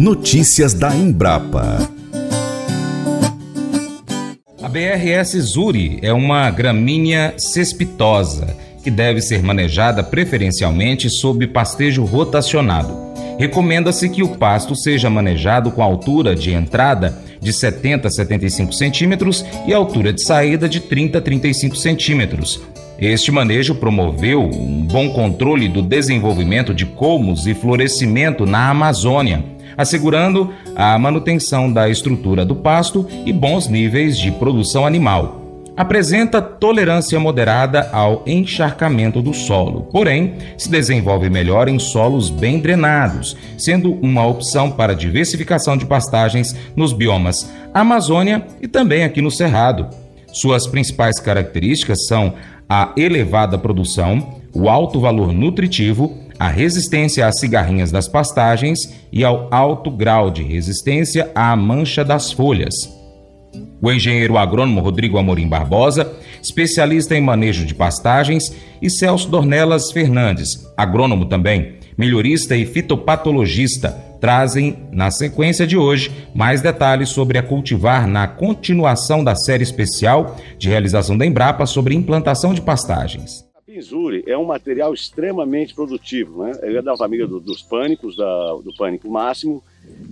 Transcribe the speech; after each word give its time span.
Notícias 0.00 0.72
da 0.72 0.96
Embrapa. 0.96 1.76
A 4.62 4.66
BRS 4.66 5.38
Zuri 5.40 5.98
é 6.00 6.10
uma 6.10 6.50
gramínea 6.50 7.34
cespitosa 7.36 8.56
que 8.82 8.90
deve 8.90 9.20
ser 9.20 9.42
manejada 9.42 10.02
preferencialmente 10.02 11.10
sob 11.10 11.46
pastejo 11.48 12.02
rotacionado. 12.02 12.96
Recomenda-se 13.38 14.08
que 14.08 14.22
o 14.22 14.38
pasto 14.38 14.74
seja 14.74 15.10
manejado 15.10 15.70
com 15.70 15.82
altura 15.82 16.34
de 16.34 16.54
entrada 16.54 17.22
de 17.38 17.52
70 17.52 18.08
a 18.08 18.10
75 18.10 18.72
centímetros 18.72 19.44
e 19.66 19.74
altura 19.74 20.14
de 20.14 20.22
saída 20.22 20.66
de 20.66 20.80
30 20.80 21.18
a 21.18 21.20
35 21.20 21.76
centímetros. 21.76 22.62
Este 23.00 23.32
manejo 23.32 23.74
promoveu 23.74 24.42
um 24.42 24.86
bom 24.86 25.08
controle 25.10 25.68
do 25.68 25.80
desenvolvimento 25.80 26.74
de 26.74 26.84
colmos 26.84 27.46
e 27.46 27.54
florescimento 27.54 28.44
na 28.44 28.68
Amazônia, 28.68 29.42
assegurando 29.76 30.52
a 30.76 30.98
manutenção 30.98 31.72
da 31.72 31.88
estrutura 31.88 32.44
do 32.44 32.54
pasto 32.54 33.06
e 33.24 33.32
bons 33.32 33.68
níveis 33.68 34.18
de 34.18 34.30
produção 34.30 34.86
animal 34.86 35.40
apresenta 35.80 36.42
tolerância 36.42 37.18
moderada 37.18 37.88
ao 37.90 38.22
encharcamento 38.26 39.22
do 39.22 39.32
solo, 39.32 39.88
porém 39.90 40.34
se 40.58 40.70
desenvolve 40.70 41.30
melhor 41.30 41.68
em 41.68 41.78
solos 41.78 42.28
bem 42.28 42.58
drenados, 42.58 43.34
sendo 43.56 43.94
uma 43.94 44.26
opção 44.26 44.70
para 44.70 44.94
diversificação 44.94 45.78
de 45.78 45.86
pastagens 45.86 46.54
nos 46.76 46.92
biomas 46.92 47.50
Amazônia 47.72 48.46
e 48.60 48.68
também 48.68 49.04
aqui 49.04 49.22
no 49.22 49.30
Cerrado. 49.30 49.88
Suas 50.32 50.66
principais 50.66 51.18
características 51.18 52.06
são 52.06 52.34
a 52.68 52.92
elevada 52.96 53.58
produção, 53.58 54.40
o 54.54 54.68
alto 54.68 55.00
valor 55.00 55.32
nutritivo, 55.32 56.16
a 56.38 56.48
resistência 56.48 57.26
às 57.26 57.38
cigarrinhas 57.38 57.90
das 57.90 58.08
pastagens 58.08 58.78
e 59.12 59.24
ao 59.24 59.48
alto 59.50 59.90
grau 59.90 60.30
de 60.30 60.42
resistência 60.42 61.30
à 61.34 61.54
mancha 61.54 62.04
das 62.04 62.32
folhas. 62.32 62.74
O 63.82 63.90
engenheiro 63.90 64.38
agrônomo 64.38 64.80
Rodrigo 64.80 65.18
Amorim 65.18 65.48
Barbosa, 65.48 66.12
especialista 66.42 67.16
em 67.16 67.20
manejo 67.20 67.64
de 67.66 67.74
pastagens, 67.74 68.54
e 68.80 68.88
Celso 68.88 69.28
Dornelas 69.28 69.90
Fernandes, 69.90 70.66
agrônomo 70.76 71.26
também, 71.26 71.74
melhorista 71.96 72.56
e 72.56 72.64
fitopatologista, 72.64 74.09
trazem, 74.20 74.88
na 74.92 75.10
sequência 75.10 75.66
de 75.66 75.76
hoje, 75.76 76.28
mais 76.34 76.60
detalhes 76.60 77.08
sobre 77.08 77.38
a 77.38 77.42
cultivar 77.42 78.06
na 78.06 78.28
continuação 78.28 79.24
da 79.24 79.34
série 79.34 79.62
especial 79.62 80.36
de 80.58 80.68
realização 80.68 81.16
da 81.16 81.24
Embrapa 81.24 81.64
sobre 81.66 81.94
implantação 81.94 82.52
de 82.52 82.60
pastagens. 82.60 83.48
A 83.56 83.62
pinzure 83.62 84.22
é 84.26 84.36
um 84.36 84.44
material 84.44 84.92
extremamente 84.92 85.74
produtivo, 85.74 86.44
né? 86.44 86.52
Ele 86.62 86.78
é 86.78 86.82
da 86.82 86.96
família 86.96 87.26
do, 87.26 87.40
dos 87.40 87.62
pânicos, 87.62 88.16
da, 88.16 88.54
do 88.62 88.74
pânico 88.76 89.10
máximo, 89.10 89.62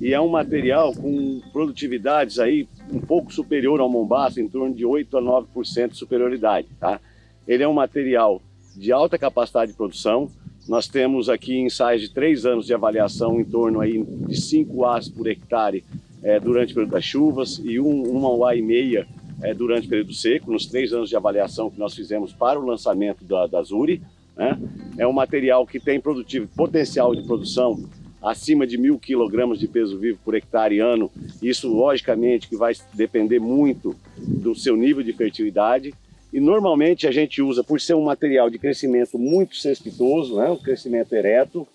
e 0.00 0.14
é 0.14 0.20
um 0.20 0.28
material 0.28 0.94
com 0.94 1.40
produtividades 1.52 2.38
aí 2.38 2.66
um 2.90 3.00
pouco 3.00 3.32
superior 3.32 3.80
ao 3.80 3.90
mombaço, 3.90 4.40
em 4.40 4.48
torno 4.48 4.74
de 4.74 4.86
8 4.86 5.18
a 5.18 5.22
9% 5.22 5.90
de 5.90 5.96
superioridade, 5.96 6.68
tá? 6.80 7.00
Ele 7.46 7.62
é 7.62 7.68
um 7.68 7.74
material 7.74 8.40
de 8.76 8.92
alta 8.92 9.18
capacidade 9.18 9.72
de 9.72 9.76
produção. 9.76 10.30
Nós 10.68 10.86
temos 10.86 11.30
aqui 11.30 11.58
ensaios 11.58 12.02
de 12.02 12.10
três 12.10 12.44
anos 12.44 12.66
de 12.66 12.74
avaliação 12.74 13.40
em 13.40 13.44
torno 13.44 13.80
aí 13.80 14.04
de 14.04 14.38
5 14.38 14.84
As 14.84 15.08
por 15.08 15.26
hectare 15.26 15.82
é, 16.22 16.38
durante 16.38 16.72
o 16.72 16.74
período 16.74 16.92
das 16.92 17.04
chuvas 17.04 17.58
e 17.64 17.80
um, 17.80 18.02
uma 18.02 18.50
A 18.50 18.54
e 18.54 18.60
meia 18.60 19.08
é, 19.42 19.54
durante 19.54 19.86
o 19.86 19.88
período 19.88 20.12
seco, 20.12 20.52
nos 20.52 20.66
três 20.66 20.92
anos 20.92 21.08
de 21.08 21.16
avaliação 21.16 21.70
que 21.70 21.78
nós 21.78 21.94
fizemos 21.94 22.34
para 22.34 22.60
o 22.60 22.66
lançamento 22.66 23.24
da, 23.24 23.46
da 23.46 23.62
Zuri. 23.62 24.02
Né? 24.36 24.58
É 24.98 25.06
um 25.06 25.12
material 25.12 25.66
que 25.66 25.80
tem 25.80 25.98
produtivo, 25.98 26.46
potencial 26.54 27.14
de 27.14 27.22
produção 27.22 27.88
acima 28.22 28.66
de 28.66 28.76
mil 28.76 28.98
quilogramas 28.98 29.58
de 29.58 29.66
peso 29.66 29.98
vivo 29.98 30.18
por 30.22 30.34
hectare 30.34 30.80
ano. 30.80 31.10
Isso, 31.40 31.66
logicamente, 31.66 32.46
que 32.46 32.56
vai 32.56 32.74
depender 32.92 33.38
muito 33.38 33.96
do 34.18 34.54
seu 34.54 34.76
nível 34.76 35.02
de 35.02 35.14
fertilidade. 35.14 35.94
E 36.32 36.40
normalmente 36.40 37.06
a 37.06 37.10
gente 37.10 37.40
usa, 37.40 37.64
por 37.64 37.80
ser 37.80 37.94
um 37.94 38.04
material 38.04 38.50
de 38.50 38.58
crescimento 38.58 39.18
muito 39.18 39.56
cespitoso, 39.56 40.36
né, 40.36 40.50
um 40.50 40.56
crescimento 40.56 41.12
ereto, 41.14 41.66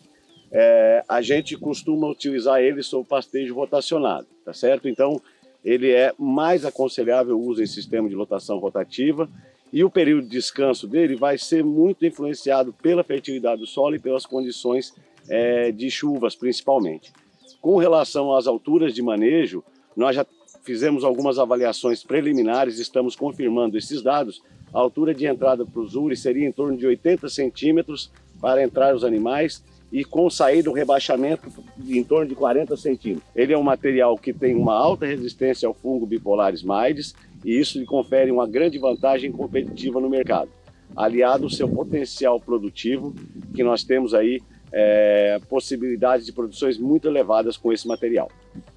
é, 0.51 1.03
a 1.09 1.21
gente 1.21 1.57
costuma 1.57 2.07
utilizar 2.07 2.61
ele 2.61 2.83
sob 2.83 3.07
pastejo 3.07 3.55
rotacionado, 3.55 4.27
tá 4.45 4.53
certo? 4.53 4.87
Então, 4.87 5.19
ele 5.65 5.89
é 5.91 6.13
mais 6.19 6.65
aconselhável 6.65 7.35
o 7.35 7.47
uso 7.47 7.63
em 7.63 7.65
sistema 7.65 8.07
de 8.07 8.13
lotação 8.13 8.59
rotativa 8.59 9.27
e 9.71 9.83
o 9.83 9.89
período 9.89 10.25
de 10.25 10.29
descanso 10.29 10.87
dele 10.87 11.15
vai 11.15 11.37
ser 11.39 11.63
muito 11.63 12.05
influenciado 12.05 12.71
pela 12.71 13.03
fertilidade 13.03 13.61
do 13.61 13.67
solo 13.67 13.95
e 13.95 13.99
pelas 13.99 14.25
condições 14.25 14.93
é, 15.27 15.71
de 15.71 15.89
chuvas 15.89 16.35
principalmente. 16.35 17.11
Com 17.59 17.77
relação 17.77 18.35
às 18.35 18.45
alturas 18.45 18.93
de 18.93 19.01
manejo, 19.01 19.63
nós 19.95 20.15
já 20.15 20.25
fizemos 20.63 21.03
algumas 21.03 21.37
avaliações 21.37 22.03
preliminares, 22.03 22.79
estamos 22.79 23.15
confirmando 23.15 23.77
esses 23.77 24.01
dados. 24.01 24.41
A 24.73 24.79
altura 24.79 25.13
de 25.13 25.25
entrada 25.25 25.65
para 25.65 25.81
o 25.81 25.87
Zuri 25.87 26.15
seria 26.15 26.47
em 26.47 26.51
torno 26.51 26.77
de 26.77 26.87
80 26.87 27.29
centímetros 27.29 28.11
para 28.41 28.63
entrar 28.63 28.95
os 28.95 29.03
animais 29.03 29.63
e 29.91 30.03
com 30.03 30.27
saída 30.29 30.71
um 30.71 30.73
rebaixamento 30.73 31.47
em 31.87 32.03
torno 32.03 32.27
de 32.27 32.33
40 32.33 32.75
centímetros. 32.77 33.29
Ele 33.35 33.53
é 33.53 33.57
um 33.57 33.63
material 33.63 34.17
que 34.17 34.33
tem 34.33 34.55
uma 34.55 34.73
alta 34.73 35.05
resistência 35.05 35.67
ao 35.67 35.73
fungo 35.73 36.07
bipolares 36.07 36.63
maides 36.63 37.13
e 37.45 37.59
isso 37.59 37.77
lhe 37.77 37.85
confere 37.85 38.31
uma 38.31 38.47
grande 38.47 38.79
vantagem 38.79 39.31
competitiva 39.31 39.99
no 39.99 40.09
mercado. 40.09 40.49
Aliado 40.95 41.43
ao 41.43 41.49
seu 41.49 41.69
potencial 41.69 42.39
produtivo, 42.39 43.13
que 43.53 43.63
nós 43.63 43.83
temos 43.83 44.13
aí 44.13 44.41
é, 44.71 45.39
possibilidades 45.47 46.25
de 46.25 46.31
produções 46.31 46.77
muito 46.77 47.07
elevadas 47.07 47.57
com 47.57 47.71
esse 47.71 47.87
material. 47.87 48.31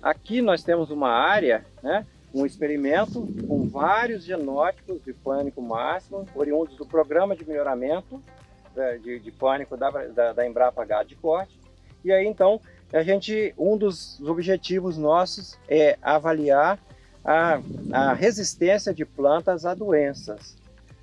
Aqui 0.07 0.41
nós 0.41 0.63
temos 0.63 0.89
uma 0.93 1.11
área, 1.11 1.67
né, 1.83 2.07
um 2.33 2.47
experimento 2.47 3.27
com 3.49 3.69
vários 3.69 4.23
genótipos 4.23 5.03
de 5.03 5.13
pânico 5.13 5.61
máximo, 5.61 6.25
oriundos 6.33 6.77
do 6.77 6.87
programa 6.87 7.35
de 7.35 7.45
melhoramento 7.45 8.23
é, 8.77 8.99
de, 8.99 9.19
de 9.19 9.33
pânico 9.33 9.77
da, 9.77 9.91
da, 9.91 10.33
da 10.33 10.47
Embrapa 10.47 10.81
H 10.81 11.03
de 11.03 11.17
corte. 11.17 11.59
E 12.05 12.13
aí 12.13 12.25
então 12.25 12.61
a 12.93 13.03
gente, 13.03 13.53
um 13.59 13.77
dos 13.77 14.21
objetivos 14.21 14.97
nossos 14.97 15.59
é 15.69 15.99
avaliar 16.01 16.79
a, 17.25 17.59
a 17.93 18.13
resistência 18.13 18.95
de 18.95 19.05
plantas 19.05 19.67
a 19.67 19.75
doenças. 19.75 20.57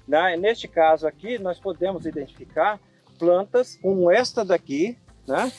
Na, 0.08 0.38
neste 0.38 0.66
caso 0.66 1.06
aqui, 1.06 1.38
nós 1.38 1.60
podemos 1.60 2.06
identificar 2.06 2.80
plantas 3.20 3.78
como 3.82 4.10
esta 4.10 4.46
daqui, 4.46 4.98
né? 5.28 5.52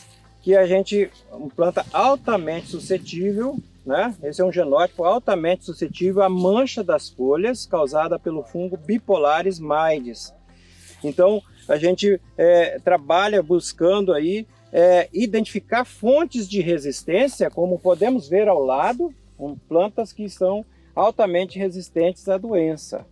Que 0.44 0.55
a 0.55 0.66
gente, 0.66 1.10
uma 1.32 1.49
planta 1.49 1.84
altamente 1.93 2.69
suscetível, 2.69 3.56
né? 3.84 4.15
Esse 4.22 4.41
é 4.41 4.44
um 4.44 4.53
genótipo 4.53 5.03
altamente 5.03 5.65
suscetível 5.65 6.22
à 6.22 6.28
mancha 6.28 6.84
das 6.84 7.09
folhas 7.09 7.66
causada 7.66 8.19
pelo 8.19 8.44
fungo 8.44 8.77
Bipolaris 8.77 9.59
maides. 9.59 10.33
Então, 11.03 11.43
a 11.66 11.77
gente 11.77 12.21
é, 12.37 12.78
trabalha 12.78 13.43
buscando 13.43 14.12
aí 14.12 14.47
é, 14.72 15.09
identificar 15.12 15.84
fontes 15.84 16.49
de 16.49 16.60
resistência, 16.60 17.50
como 17.50 17.78
podemos 17.78 18.28
ver 18.28 18.47
ao 18.47 18.62
lado, 18.62 19.15
com 19.38 19.56
plantas 19.56 20.12
que 20.12 20.28
são 20.28 20.65
altamente 20.94 21.59
resistentes 21.59 22.28
à 22.28 22.37
doença. 22.37 23.06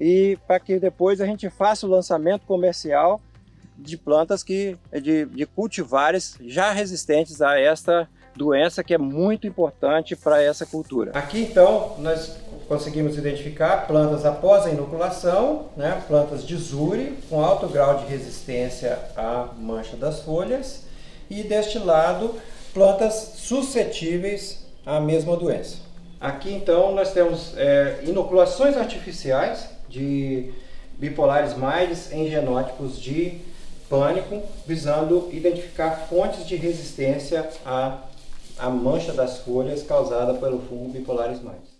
E 0.00 0.38
para 0.46 0.58
que 0.58 0.78
depois 0.78 1.20
a 1.20 1.26
gente 1.26 1.50
faça 1.50 1.86
o 1.86 1.90
lançamento 1.90 2.46
comercial 2.46 3.20
de 3.80 3.96
plantas 3.96 4.42
que 4.42 4.76
de, 5.02 5.26
de 5.26 5.46
cultivares 5.46 6.36
já 6.40 6.72
resistentes 6.72 7.40
a 7.40 7.58
esta 7.58 8.08
doença 8.36 8.82
que 8.84 8.94
é 8.94 8.98
muito 8.98 9.46
importante 9.46 10.14
para 10.14 10.42
essa 10.42 10.64
cultura. 10.64 11.10
Aqui 11.14 11.42
então 11.42 11.96
nós 11.98 12.36
conseguimos 12.68 13.18
identificar 13.18 13.86
plantas 13.86 14.24
após 14.24 14.64
a 14.64 14.70
inoculação, 14.70 15.70
né, 15.76 16.02
plantas 16.06 16.46
de 16.46 16.56
zure 16.56 17.18
com 17.28 17.42
alto 17.42 17.68
grau 17.68 17.98
de 17.98 18.06
resistência 18.06 18.98
à 19.16 19.48
mancha 19.58 19.96
das 19.96 20.20
folhas 20.20 20.84
e 21.28 21.42
deste 21.42 21.78
lado 21.78 22.34
plantas 22.72 23.32
suscetíveis 23.36 24.64
à 24.86 25.00
mesma 25.00 25.36
doença. 25.36 25.78
Aqui 26.20 26.52
então 26.52 26.94
nós 26.94 27.12
temos 27.12 27.54
é, 27.56 28.00
inoculações 28.04 28.76
artificiais 28.76 29.68
de 29.88 30.52
bipolares 30.98 31.56
maides 31.56 32.12
em 32.12 32.30
genótipos 32.30 33.00
de 33.00 33.40
pânico, 33.90 34.40
visando 34.64 35.28
identificar 35.32 36.06
fontes 36.08 36.46
de 36.46 36.54
resistência 36.54 37.50
à, 37.66 38.04
à 38.56 38.70
mancha 38.70 39.12
das 39.12 39.38
folhas 39.38 39.82
causada 39.82 40.34
pelo 40.34 40.60
fungo 40.60 40.92
bipolares 40.92 41.42
mais. 41.42 41.79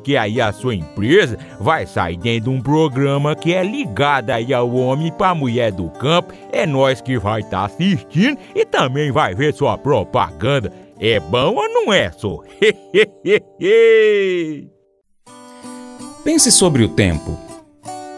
porque 0.00 0.16
aí 0.16 0.40
a 0.40 0.50
sua 0.50 0.74
empresa 0.74 1.36
vai 1.60 1.86
sair 1.86 2.16
dentro 2.16 2.50
de 2.50 2.56
um 2.56 2.62
programa 2.62 3.36
que 3.36 3.52
é 3.52 3.62
ligado 3.62 4.30
aí 4.30 4.54
ao 4.54 4.74
homem 4.74 5.12
para 5.12 5.28
a 5.28 5.34
mulher 5.34 5.70
do 5.70 5.90
campo. 5.90 6.32
É 6.50 6.64
nós 6.64 7.02
que 7.02 7.18
vai 7.18 7.42
estar 7.42 7.58
tá 7.58 7.66
assistindo 7.66 8.38
e 8.54 8.64
também 8.64 9.12
vai 9.12 9.34
ver 9.34 9.52
sua 9.52 9.76
propaganda. 9.76 10.72
É 10.98 11.20
bom 11.20 11.54
ou 11.54 11.68
não 11.68 11.92
é, 11.92 12.10
só? 12.12 12.38
Pense 16.24 16.50
sobre 16.50 16.82
o 16.82 16.88
tempo. 16.88 17.38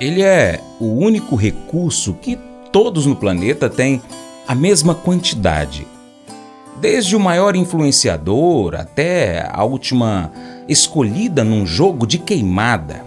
Ele 0.00 0.22
é 0.22 0.60
o 0.78 0.86
único 0.86 1.34
recurso 1.34 2.14
que 2.14 2.38
todos 2.70 3.06
no 3.06 3.16
planeta 3.16 3.68
têm 3.68 4.00
a 4.46 4.54
mesma 4.54 4.94
quantidade. 4.94 5.84
Desde 6.80 7.16
o 7.16 7.20
maior 7.20 7.56
influenciador 7.56 8.76
até 8.76 9.50
a 9.52 9.64
última 9.64 10.30
escolhida 10.68 11.42
num 11.44 11.66
jogo 11.66 12.06
de 12.06 12.18
queimada. 12.18 13.04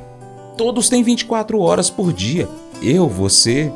Todos 0.58 0.90
têm 0.90 1.04
24 1.04 1.60
horas 1.60 1.90
por 1.90 2.14
dia. 2.14 2.48
Eu, 2.82 3.08
você. 3.08 3.72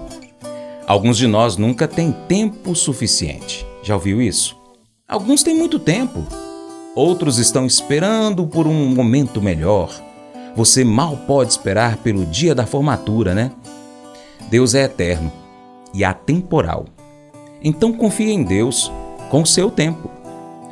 Alguns 0.87 1.17
de 1.17 1.27
nós 1.27 1.57
nunca 1.57 1.87
têm 1.87 2.11
tempo 2.27 2.75
suficiente. 2.75 3.65
Já 3.83 3.95
ouviu 3.95 4.21
isso? 4.21 4.57
Alguns 5.07 5.43
têm 5.43 5.55
muito 5.55 5.79
tempo. 5.79 6.25
Outros 6.95 7.37
estão 7.37 7.65
esperando 7.65 8.45
por 8.47 8.67
um 8.67 8.93
momento 8.93 9.41
melhor 9.41 9.89
você 10.59 10.83
mal 10.83 11.15
pode 11.15 11.51
esperar 11.51 11.97
pelo 11.97 12.25
dia 12.25 12.53
da 12.53 12.65
formatura, 12.65 13.33
né? 13.33 13.51
Deus 14.49 14.75
é 14.75 14.83
eterno 14.83 15.31
e 15.93 16.03
atemporal. 16.03 16.85
Então 17.63 17.93
confie 17.93 18.31
em 18.31 18.43
Deus 18.43 18.91
com 19.29 19.41
o 19.41 19.45
seu 19.45 19.69
tempo. 19.71 20.09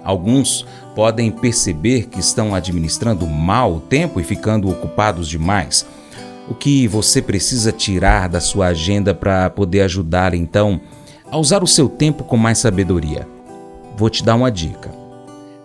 Alguns 0.04 0.66
podem 0.98 1.30
perceber 1.30 2.08
que 2.08 2.20
estão 2.20 2.56
administrando 2.56 3.28
mal 3.28 3.76
o 3.76 3.80
tempo 3.80 4.20
e 4.20 4.24
ficando 4.24 4.68
ocupados 4.68 5.30
demais. 5.30 5.86
O 6.50 6.56
que 6.56 6.88
você 6.88 7.22
precisa 7.22 7.72
tirar 7.72 8.28
da 8.28 8.40
sua 8.40 8.70
agenda 8.70 9.14
para 9.14 9.48
poder 9.52 9.82
ajudar 9.82 10.34
então 10.34 10.82
a 11.30 11.38
usar 11.38 11.62
o 11.62 11.68
seu 11.68 11.88
tempo 11.88 12.24
com 12.24 12.36
mais 12.36 12.58
sabedoria? 12.58 13.28
Vou 13.96 14.10
te 14.10 14.24
dar 14.24 14.34
uma 14.34 14.50
dica. 14.50 14.90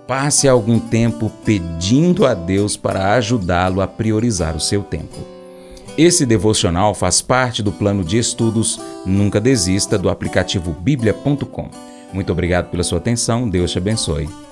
Passe 0.07 0.47
algum 0.47 0.79
tempo 0.79 1.33
pedindo 1.47 2.27
a 2.27 2.35
Deus 2.35 2.77
para 2.77 3.15
ajudá-lo 3.15 3.81
a 3.81 3.87
priorizar 3.87 4.55
o 4.55 4.61
seu 4.61 4.83
tempo. 4.83 5.17
Esse 5.97 6.27
devocional 6.27 6.95
faz 6.95 7.23
parte 7.23 7.63
do 7.63 7.73
plano 7.73 8.05
de 8.05 8.19
estudos 8.19 8.79
Nunca 9.07 9.41
Desista 9.41 9.97
do 9.97 10.11
aplicativo 10.11 10.73
bíblia.com. 10.79 11.71
Muito 12.13 12.31
obrigado 12.31 12.71
pela 12.71 12.83
sua 12.83 12.99
atenção, 12.99 13.49
Deus 13.49 13.71
te 13.71 13.79
abençoe. 13.79 14.52